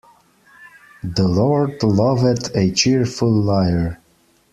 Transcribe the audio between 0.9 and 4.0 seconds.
The Lord loveth a cheerful liar.